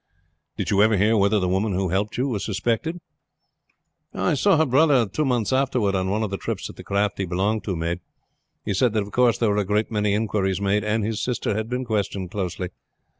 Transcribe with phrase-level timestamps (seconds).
[0.57, 2.99] "Did you ever hear whether the woman who helped you was suspected?"
[4.15, 7.19] "I saw her brother two months afterward on one of the trips that the craft
[7.19, 7.99] he belonged to made.
[8.65, 11.53] He said that of course there were a great many inquiries made, and his sister
[11.53, 12.69] had been questioned closely.